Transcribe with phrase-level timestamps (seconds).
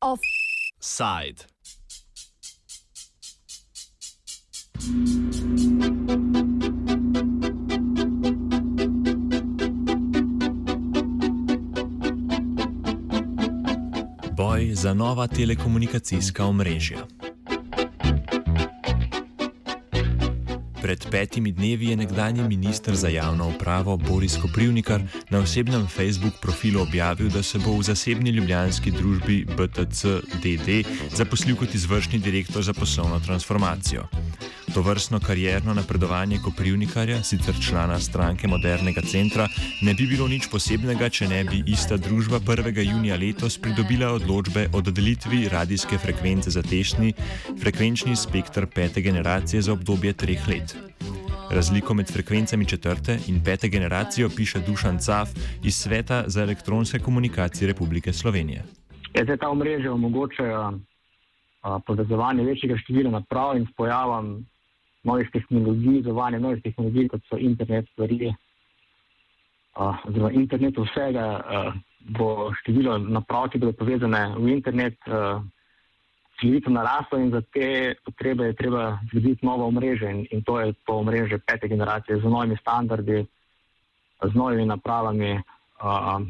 [0.00, 1.44] Offside.
[14.36, 16.98] Boj za nova telekomunikacijska omrežja.
[20.82, 26.82] Pred petimi dnevi je nekdanji ministr za javno upravo Boris Koprivnikar na osebnem Facebook profilu
[26.82, 30.04] objavil, da se bo v zasebni ljubljanski družbi BTC
[30.42, 34.06] DD zaposlil kot izvršni direktor za poslovno transformacijo.
[34.74, 39.48] To vrstno karjerno napredovanje Koprivnikarja, sicer člana stranke Modernega centra,
[39.82, 42.92] ne bi bilo nič posebnega, če ne bi ista družba 1.
[42.92, 47.12] junija letos pridobila odločbe o dodelitvi radijske frekvence za tešnji
[47.62, 50.76] frekvenčni spektr pete generacije za obdobje treh let.
[51.50, 55.28] Razliko med frekvencami četrte in pete generacije piše Dušan Caf
[55.64, 58.64] iz Sveta za elektronske komunikacije Republike Slovenije.
[59.14, 60.78] Ja, zdaj, ta omrežja omogočajo
[61.86, 64.46] povezovanje večjega števila naprav in s pojavom
[65.02, 68.32] novih tehnologij, izvajanje novih tehnologij, kot so internet stvari,
[69.78, 71.74] oziroma internet vsega, uh,
[72.18, 75.42] bo število naprav, ki bodo povezane v internet, uh,
[76.40, 80.72] celovito naraslo in za te potrebe je treba zgraditi novo omrežje in, in to je
[80.86, 83.26] to omrežje pete generacije z novimi standardi,
[84.22, 85.40] z novimi napravami.
[85.82, 86.22] Uh,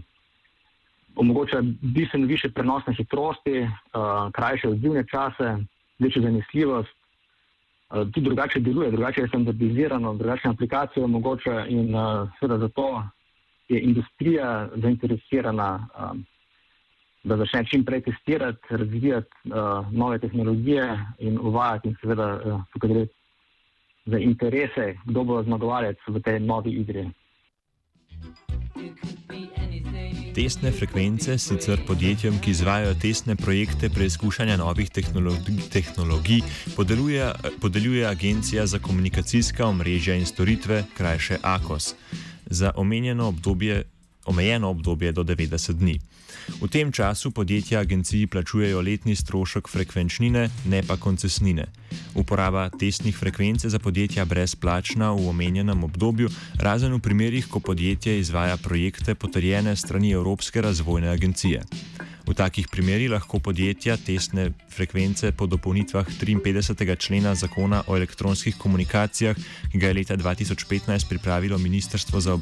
[1.17, 5.57] omogoča bistveno više prenosne hitrosti, uh, krajše odzivne čase,
[5.99, 6.98] večjo zanesljivost, uh,
[7.89, 13.03] tudi drugače deluje, drugače je standardizirano, drugačne aplikacije omogoča in uh, seveda zato
[13.69, 15.89] je industrija zainteresirana.
[15.95, 16.21] Uh,
[17.25, 22.91] da začne čim prej testirati, razvijati uh, nove tehnologije in uvajati, in seveda, uh, tukaj
[22.91, 23.07] gre
[24.07, 27.09] za interese, kdo bo zmagovalec v tej novi igri.
[30.39, 36.41] Testne frekvence sicer podjetjem, ki izvajajo testne projekte preizkušanja novih tehnologi tehnologij,
[36.77, 41.95] podeljuje, podeljuje Agencija za komunikacijska omrežja in storitve, krajše AKOS,
[42.47, 43.83] za omenjeno obdobje,
[44.27, 45.99] omejeno obdobje do 90 dni.
[46.61, 51.67] V tem času podjetja agenciji plačujejo letni strošek frekvenčnine, ne pa koncesnine.
[52.19, 58.19] Uporaba testnih frekvenc je za podjetja brezplačna v omenjenem obdobju, razen v primerih, ko podjetje
[58.19, 61.63] izvaja projekte potrjene strani Evropske razvojne agencije.
[62.27, 66.97] V takih primerih lahko podjetja testne frekvence po dopolnitvah 53.
[66.99, 69.37] člena zakona o elektronskih komunikacijah,
[69.73, 72.35] ki ga je leta 2015 pripravilo Ministrstvo za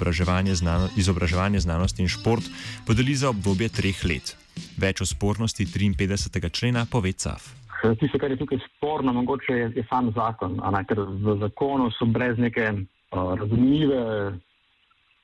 [0.55, 2.45] znano, izobraževanje, znanost in šport,
[2.87, 4.37] podeli za obdobje treh let.
[4.77, 6.51] Več o spornosti 53.
[6.51, 7.66] člena pove CAF.
[8.01, 12.07] Tisto, kar je tukaj sporno, mogoče je, je sam zakon, ne, ker v zakonu so
[12.07, 14.33] brez neke uh, razumljive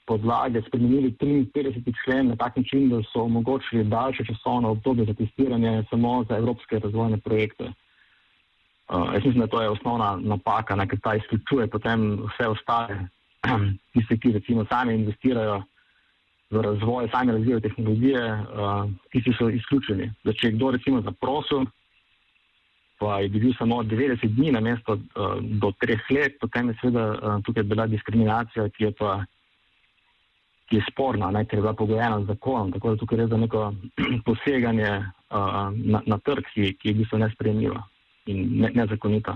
[0.06, 1.94] podlage spremenili 53.
[2.04, 6.78] člen na tak način, da so omogočili daljše časovno obdobje za testiranje samo za evropske
[6.78, 7.64] razvojne projekte.
[8.88, 13.08] Uh, jaz mislim, da to je osnovna napaka, ker ta izključuje potem vse ostale,
[13.92, 15.62] tiste, ki recimo sami investirajo
[16.50, 20.12] v razvoj, sami razvijajo tehnologije, uh, tisti so izključeni.
[20.24, 21.64] Da če je kdo recimo zaprosil,
[23.02, 27.06] pa je bil samo 90 dni na mesto uh, do treh let, potem je seveda
[27.10, 29.22] uh, tukaj bila diskriminacija, ki je pa
[30.70, 32.70] ki je sporna, ne, ker je bila pogojena z zakonom.
[32.72, 33.64] Tako da tukaj gre za neko
[34.28, 37.82] poseganje uh, na, na trg, ki, ki je v bistvu nespremljiva
[38.32, 39.34] in ne, nezakonita.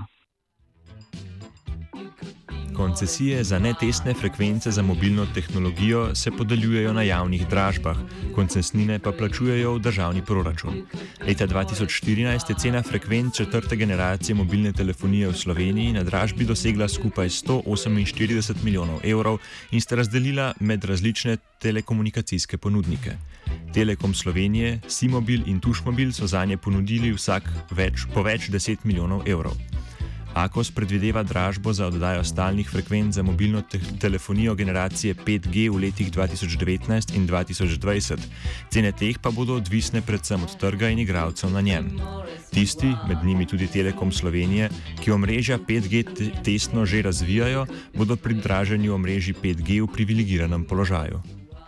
[2.76, 7.96] Koncesije za netestne frekvence za mobilno tehnologijo se podeljujejo na javnih dražbah,
[8.34, 10.82] koncesnine pa plačujejo v državni proračun.
[11.26, 17.28] Leta 2014 je cena frekvenc četrte generacije mobilne telefonije v Sloveniji na dražbi dosegla skupaj
[17.28, 19.38] 148 milijonov evrov
[19.70, 23.16] in sta razdelila med različne telekomunikacijske ponudnike.
[23.74, 29.22] Telekom Slovenije, Simobil in Tušmobil so za nje ponudili vsak več, po več deset milijonov
[29.28, 29.56] evrov.
[30.36, 36.12] Akos predvideva dražbo za oddajo stalnih frekvenc za mobilno te telefonijo generacije 5G v letih
[36.12, 38.20] 2019 in 2020.
[38.68, 41.88] Cene teh pa bodo odvisne predvsem od trga in igralcev na njem.
[42.52, 44.68] Tisti, med njimi tudi Telekom Slovenije,
[45.00, 47.64] ki omrežja 5G te testno že razvijajo,
[47.96, 51.22] bodo pri draženju omrežji 5G v privilegiranem položaju.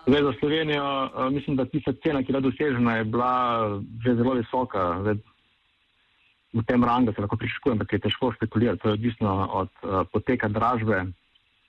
[0.06, 0.84] Zdaj, za Slovenijo
[1.32, 3.34] mislim, da tista cena, ki je bila dosežena, je bila
[4.04, 5.00] že zelo visoka.
[5.00, 5.16] Zdaj,
[6.52, 8.80] v tem rangu se lahko pričakuje, ampak je težko špekulirati.
[8.82, 11.04] To je odvisno od uh, poteka dražbe.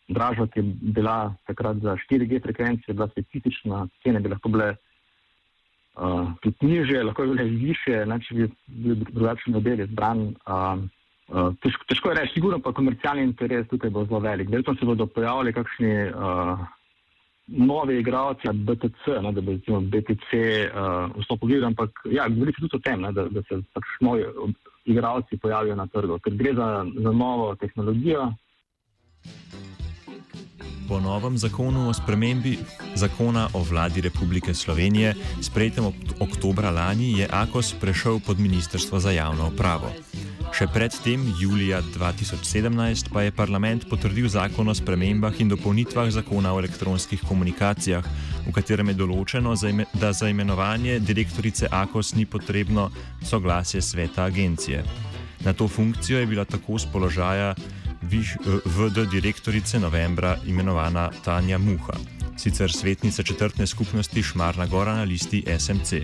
[0.10, 0.66] Dražba, ki je
[0.98, 7.04] bila takrat za 4G frekvence, je bila specifična, cene bi lahko bile uh, tudi niže,
[7.04, 10.34] lahko bi bile više, če bi bil drugačen model izbran.
[10.48, 10.88] Uh,
[11.30, 14.48] Uh, težko, težko je reči, sigurno pa komercialni interes tukaj bo zelo velik.
[14.50, 16.64] Verjetno se bodo pojavili kakšni uh,
[17.51, 22.75] novi igralci, BTC, ne, da bi recimo BTC uh, vstopili, ampak ja, govori se tudi
[22.75, 24.25] o tem, ne, da, da se pač novi
[24.86, 28.31] igralci pojavijo na trgu, ker gre za, za novo tehnologijo.
[30.90, 32.57] Po novem zakonu o spremembi
[32.96, 35.86] zakona o vladi Republike Slovenije, sprejetem
[36.19, 39.94] oktobra lani, je AKOS prešel pod Ministrstvo za javno upravo.
[40.50, 46.60] Še predtem, julija 2017, pa je parlament potrdil zakon o spremembah in dopolnitvah zakona o
[46.60, 48.06] elektronskih komunikacijah,
[48.48, 49.54] v katerem je določeno,
[50.01, 52.90] da za imenovanje direktorice AKOS ni potrebno
[53.22, 54.84] soglasje sveta agencije.
[55.46, 57.54] Na to funkcijo je bila tako z položaja
[58.02, 61.95] VD direktorice novembra imenovana Tanja Muha,
[62.38, 66.04] sicer svetnica četrtne skupnosti Šmarna Gora na listi SMC.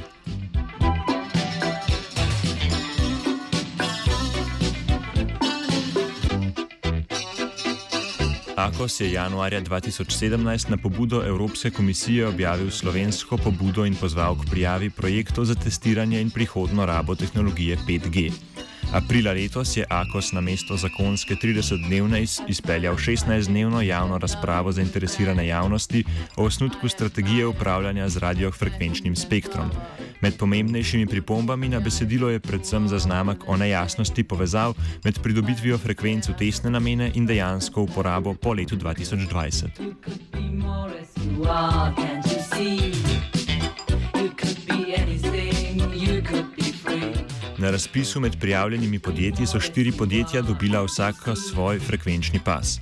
[8.55, 14.89] Akos je januarja 2017 na pobudo Evropske komisije objavil slovensko pobudo in pozval k prijavi
[14.89, 18.31] projektov za testiranje in prihodno rabo tehnologije 5G.
[18.93, 26.03] Aprila letos je Akos na mesto zakonske 30-dnevne izpeljal 16-dnevno javno razpravo zainteresirane javnosti
[26.35, 29.69] o osnutku strategije upravljanja z radiofrekvenčnim spektrom.
[30.25, 34.73] Med pomembnejšimi pripombami na besedilo je predvsem zaznamek o nejasnosti povezav
[35.05, 39.69] med pridobitvijo frekvenc v tesne namene in dejansko uporabo po letu 2020.
[47.57, 52.79] Na razpisu med prijavljenimi podjetji so štiri podjetja dobila vsaka svoj frekvenčni pas.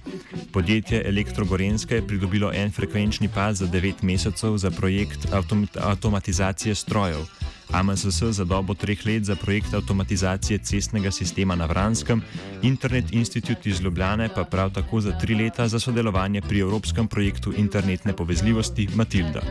[0.53, 7.25] Podjetje Elektrogorenska je pridobilo en frekvenčni pas za 9 mesecev za projekt avtom avtomatizacije strojev,
[7.71, 12.21] AMSS za dobo treh let za projekt avtomatizacije cestnega sistema na Vranskem,
[12.61, 17.53] Internet Institute iz Ljubljane pa prav tako za tri leta za sodelovanje pri evropskem projektu
[17.57, 19.41] internetne povezljivosti Matilda.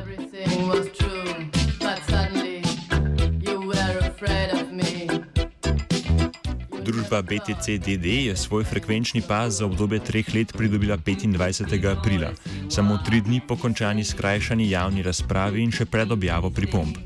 [6.82, 11.70] Družba BTC-DD je svoj frekvenčni pas za obdobje treh let pridobila 25.
[11.86, 12.34] aprila,
[12.66, 16.98] samo tri dni po končani skrajšani javni razpravi in še pred objavo pripomb.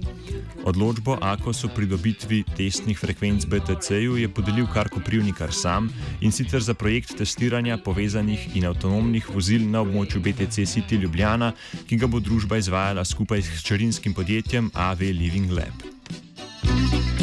[0.64, 6.74] Odločbo AKOS o pridobitvi testnih frekvenc BTC-ju je podelil kar Koprivnikar sam in sicer za
[6.74, 11.52] projekt testiranja povezanih in avtonomnih vozil na območju BTC City Ljubljana,
[11.86, 17.15] ki ga bo družba izvajala skupaj s čarinskim podjetjem AV Living Lab.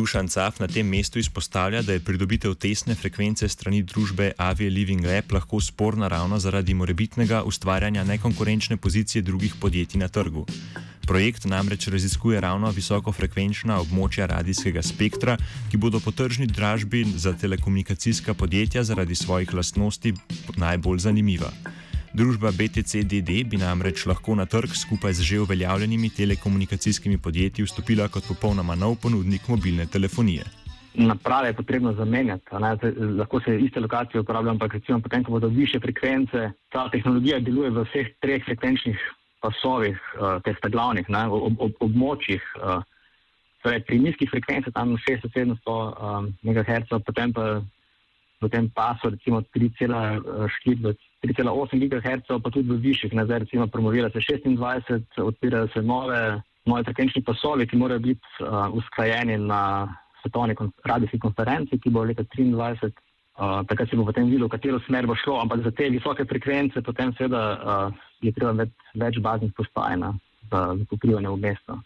[0.00, 5.04] Dušan Caf na tem mestu izpostavlja, da je pridobitev tesne frekvence strani družbe Avia Living
[5.04, 10.46] Lab lahko sporna ravno zaradi morebitnega ustvarjanja nekonkurenčne pozicije drugih podjetij na trgu.
[11.04, 15.36] Projekt namreč raziskuje ravno visokofrekvenčna območja radijskega spektra,
[15.68, 20.14] ki bodo po tržni dražbi za telekomunikacijska podjetja zaradi svojih lastnosti
[20.56, 21.52] najbolj zanimiva.
[22.10, 28.26] Družba BTC-DD bi namreč lahko na trg skupaj z že uveljavljenimi telekomunikacijskimi podjetji vstopila kot
[28.26, 30.42] popolnoma nov ponudnik mobilne telefonije.
[30.94, 32.50] Naprave je potrebno zamenjati,
[33.18, 37.70] lahko se iste lokacije uporabljajo, ampak recimo potem, ko bodo više frekvence, ta tehnologija deluje
[37.70, 38.98] v vseh treh frekvenčnih
[39.40, 42.42] pasovih, uh, teh glavnih ne, ob, ob, območjih.
[42.58, 42.82] Uh,
[43.62, 47.62] torej pri nizkih frekvencah, tam 600-700 um, MHz, potem pa
[48.40, 54.08] v tem pasu recimo 3,4 3,8 GHz, pa tudi v višjih, ne, zdaj recimo promovira
[54.10, 59.62] se 26, odpirajo se nove, nove frekvenčni pasovi, ki morajo biti uh, usklajeni na
[60.22, 62.90] svetovni kon radijski konferenci, ki bo leta 23.
[63.40, 66.24] Uh, takrat se bo potem videlo, v katero smer bo šlo, ampak za te visoke
[66.28, 70.12] frekvence potem seveda uh, je treba več, več baznih postaj za,
[70.50, 71.78] za pokrivanje v mesto.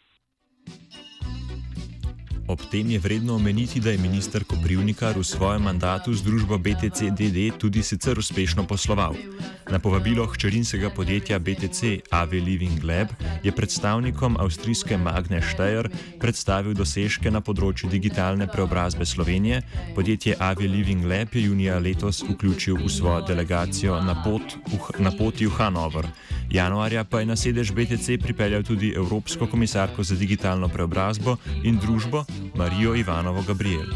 [2.54, 7.58] Ob tem je vredno omeniti, da je minister Koprivnikar v svojem mandatu z družbo BTC-DD
[7.58, 9.18] tudi sicer uspešno posloval.
[9.66, 13.10] Na povabilo hčerinskega podjetja BTC AV Living Lab
[13.42, 15.90] je predstavnikom avstrijske Magne Steyr
[16.22, 19.58] predstavil dosežke na področju digitalne preobrazbe Slovenije.
[19.98, 24.54] Podjetje AV Living Lab je junija letos vključil v svojo delegacijo na, pot,
[25.02, 26.06] na poti v Hanover.
[26.54, 31.34] Januarja pa je na sedež BTC pripeljal tudi Evropsko komisarko za digitalno preobrazbo
[31.66, 32.22] in družbo,
[32.54, 33.90] Marijo Ivanovo Gabriel.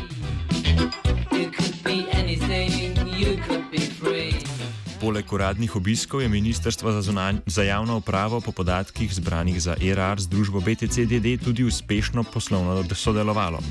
[4.98, 10.18] Poleg uradnih obiskov je Ministrstvo za, zunanj, za javno upravo po podatkih zbranih za ERR
[10.18, 13.62] z družbo BTCDD tudi uspešno poslovno sodelovalo.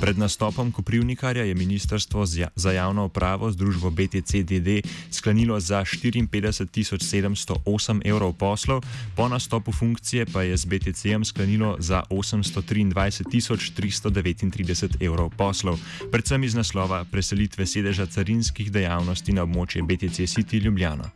[0.00, 2.26] Pred nastopom Koprivnikarja je Ministrstvo
[2.56, 6.28] za javno upravo z družbo BTCDD sklenilo za 54
[7.66, 8.82] 708 evrov poslov,
[9.16, 15.78] po nastopu funkcije pa je z BTC-jem sklenilo za 823 339 evrov poslov,
[16.10, 21.10] predvsem iz naslova preselitve sedeža carinskih dejavnosti na območje BTC City Ljubljana.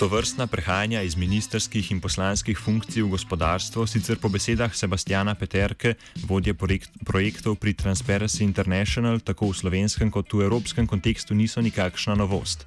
[0.00, 5.92] To vrstna prehajanja iz ministerskih in poslanskih funkcij v gospodarstvo sicer po besedah Sebastiana Peterke,
[6.24, 6.56] vodje
[7.04, 12.64] projektov pri Transparency International, tako v slovenskem kot v evropskem kontekstu niso nikakšna novost.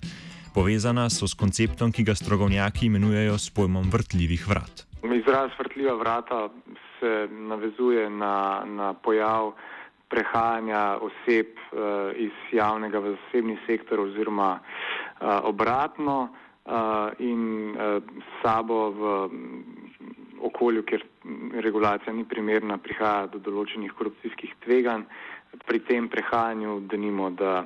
[0.54, 4.86] Povezana so s konceptom, ki ga strogovnjaki imenujejo s pojmom vrtljivih vrat.
[5.02, 6.54] Izraz vrtljiva vrata
[7.02, 9.58] se navezuje na, na pojav
[10.06, 16.30] prehajanja oseb uh, iz javnega v zasebni sektor oziroma uh, obratno
[17.20, 17.76] in
[18.42, 19.02] sabo v
[20.44, 21.04] okolju, kjer
[21.60, 25.04] regulacija ni primerna, prihaja do določenih korupcijskih tveganj.
[25.68, 27.66] Pri tem prehajanju denimo, da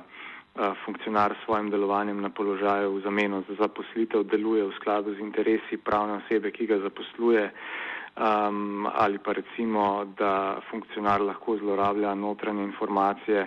[0.84, 5.76] funkcionar s svojim delovanjem na položaju v zameno za zaposlitev deluje v skladu z interesi
[5.76, 7.44] pravne osebe, ki ga zaposluje,
[8.18, 13.46] um, ali pa recimo, da funkcionar lahko zlorablja notranje informacije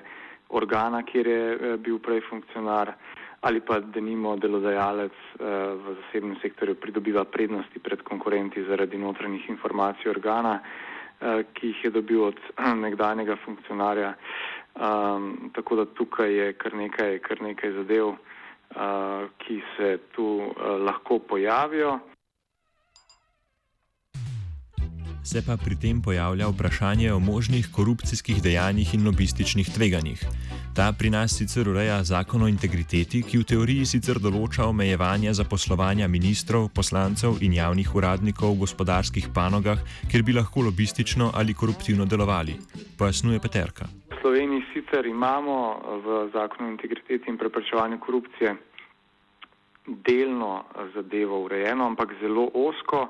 [0.49, 2.95] organa, kjer je bil prej funkcionar
[3.41, 5.43] ali pa denimo delodajalec eh,
[5.73, 11.89] v zasebnem sektorju pridobiva prednosti pred konkurenti zaradi notranjih informacij organa, eh, ki jih je
[11.89, 12.39] dobil od
[12.85, 14.13] nekdanjega funkcionarja.
[14.71, 21.19] Um, tako da tukaj je kar nekaj, kar nekaj zadev, uh, ki se tu lahko
[21.19, 21.99] pojavijo.
[25.23, 30.21] Se pa pri tem pojavlja vprašanje o možnih korupcijskih dejanjih in lobističnih tveganjih.
[30.75, 36.07] Ta pri nas sicer ureja zakon o integriteti, ki v teoriji sicer določa omejevanje zaposlovanja
[36.07, 39.77] ministrov, poslancev in javnih uradnikov v gospodarskih panogah,
[40.09, 42.57] kjer bi lahko lobistično ali koruptivno delovali.
[42.97, 43.85] Pojasnjuje Peterka.
[44.09, 45.57] V Sloveniji sicer imamo
[46.01, 48.57] v zakonu o integriteti in preprečevanju korupcije
[49.85, 50.63] delno
[50.95, 53.09] zadevo urejeno, ampak zelo osko.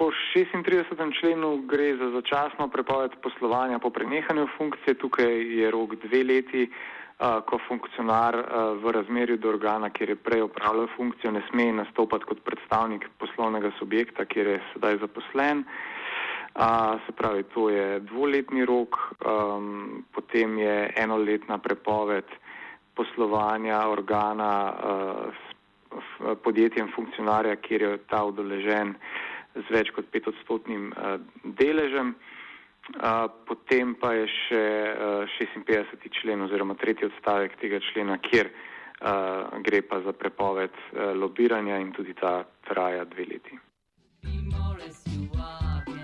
[0.00, 1.20] Po 36.
[1.20, 4.94] členu gre za začasno prepoved poslovanja po prenehanju funkcije.
[4.94, 6.70] Tukaj je rok dve leti,
[7.20, 8.32] ko funkcionar
[8.80, 13.70] v razmerju do organa, kjer je prej upravljal funkcijo, ne sme nastopati kot predstavnik poslovnega
[13.78, 15.64] subjekta, kjer je sedaj zaposlen.
[17.04, 18.96] Se pravi, to je dvoletni rok,
[20.16, 22.24] potem je enoletna prepoved
[22.96, 24.52] poslovanja organa
[25.92, 28.96] s podjetjem funkcionarja, kjer je ta udeležen
[29.54, 31.16] z več kot petodstotnim uh,
[31.58, 32.14] deležem.
[32.90, 34.64] Uh, potem pa je še
[35.24, 36.10] uh, 56.
[36.20, 38.52] člen oziroma tretji odstavek tega člena, kjer
[39.64, 40.74] gre pa za prepoved
[41.16, 43.56] lobiranja in tudi ta traja dve leti.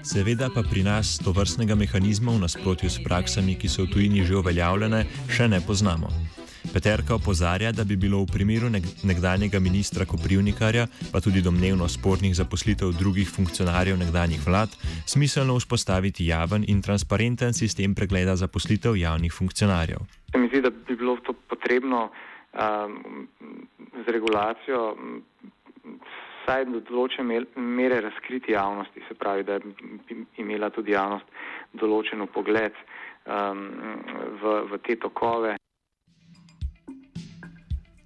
[0.01, 4.25] Seveda pa pri nas to vrstnega mehanizma v nasprotju s praksami, ki so v tujini
[4.25, 6.09] že uveljavljene, še ne poznamo.
[6.77, 8.69] Peterka opozarja, da bi bilo v primeru
[9.11, 14.77] nekdanjega ministra Koprivnikarja, pa tudi domnevno spornih zaposlitev drugih funkcionarjev nekdanjih vlad,
[15.09, 20.05] smiselno vzpostaviti javen in transparenten sistem pregleda zaposlitev javnih funkcionarjev.
[20.33, 23.29] Se mi zdi, da bi bilo to potrebno um,
[24.05, 24.93] z regulacijo
[26.45, 31.25] vsaj do določene mere razkriti javnosti, se pravi, da bi imela tudi javnost
[31.81, 32.77] določen pogled
[33.25, 33.71] um,
[34.45, 35.57] v, v te tokove.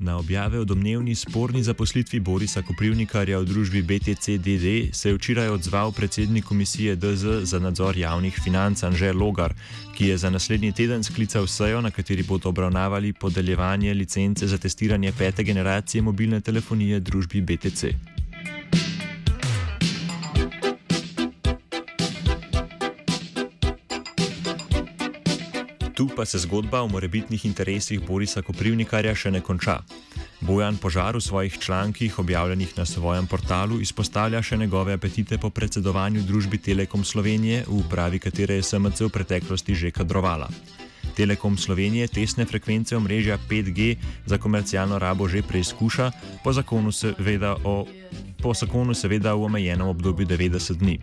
[0.01, 5.93] Na objave o domnevni sporni zaposlitvi Borisa Koprivnikarja v družbi BTC-DD se je včeraj odzval
[5.93, 9.53] predsednik komisije DZ za nadzor javnih financ Anže Logar,
[9.97, 15.13] ki je za naslednji teden sklical sejo, na kateri bodo obravnavali podeljevanje licence za testiranje
[15.13, 17.85] pete generacije mobilne telefonije družbi BTC.
[26.01, 29.75] Tu pa se zgodba o morebitnih interesih Borisa Koprivnikarja še ne konča.
[30.41, 36.23] Bojan Požar v svojih člankih, objavljenih na svojem portalu, izpostavlja še njegove apetite po predsedovanju
[36.25, 40.49] družbi Telekom Slovenije, v upravi katere je SMC v preteklosti že kadrovala.
[41.13, 47.85] Telekom Slovenije tesne frekvence omrežja 5G za komercialno rabo že preizkuša, po zakonu seveda, o,
[48.41, 50.97] po zakonu seveda v omejenem obdobju 90 dni.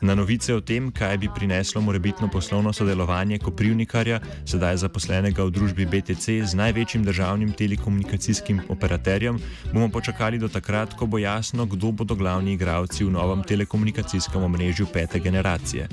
[0.00, 5.84] Na novice o tem, kaj bi prineslo morebitno poslovno sodelovanje Koprivnikarja, sedaj zaposlenega v družbi
[5.84, 9.36] BTC z največjim državnim telekomunikacijskim operaterjem,
[9.74, 14.88] bomo počakali do takrat, ko bo jasno, kdo bodo glavni igravci v novem telekomunikacijskem omrežju
[14.88, 15.88] pete generacije.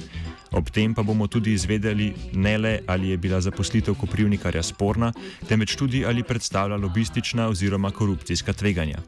[0.55, 5.11] Ob tem pa bomo tudi izvedeli ne le, ali je bila zaposlitev Koprivnikarja sporna,
[5.49, 9.03] temveč tudi, ali predstavlja lobistična oziroma korupcijska tveganja.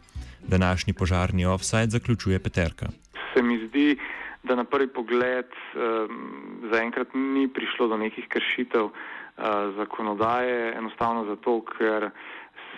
[0.47, 2.89] Današnji požarni offside zaključuje Peterka.
[3.33, 3.95] Se mi zdi,
[4.43, 8.93] da na prvi pogled um, zaenkrat ni prišlo do nekih kršitev uh,
[9.75, 12.09] zakonodaje, enostavno zato, ker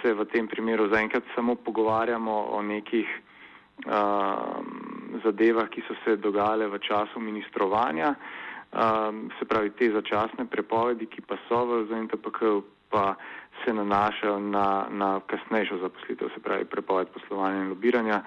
[0.02, 3.08] se v tem primeru zaenkrat samo pogovarjamo o nekih
[3.86, 4.58] uh,
[5.24, 11.22] zadevah, ki so se dogajale v času ministrovanja, uh, se pravi te začasne prepovedi, ki
[11.22, 12.42] pa so v ZNTPK,
[12.90, 13.16] pa
[13.64, 18.24] se nanašajo na, na kasnejšo zaposlitev, se pravi prepoved poslovanja in lobiranja.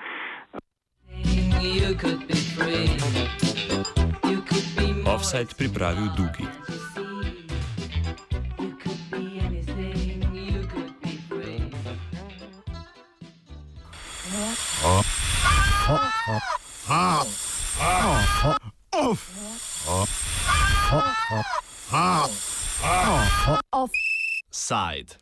[5.04, 6.44] Offside pripravil Dugi.
[23.73, 25.16] Offside.